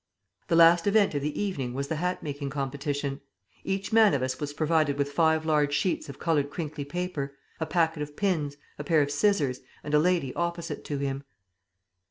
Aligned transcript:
The 0.47 0.55
last 0.55 0.87
event 0.87 1.13
of 1.13 1.21
the 1.21 1.39
evening 1.39 1.75
was 1.75 1.87
the 1.87 1.97
hat 1.97 2.23
making 2.23 2.49
competition. 2.49 3.21
Each 3.63 3.93
man 3.93 4.15
of 4.15 4.23
us 4.23 4.39
was 4.39 4.51
provided 4.51 4.97
with 4.97 5.11
five 5.11 5.45
large 5.45 5.75
sheets 5.75 6.09
of 6.09 6.17
coloured 6.17 6.49
crinkly 6.49 6.83
paper, 6.85 7.37
a 7.59 7.67
packet 7.67 8.01
of 8.01 8.15
pins, 8.15 8.57
a 8.79 8.83
pair 8.83 9.03
of 9.03 9.11
scissors, 9.11 9.61
and 9.83 9.93
a 9.93 9.99
lady 9.99 10.33
opposite 10.33 10.83
to 10.85 10.97
him. 10.97 11.23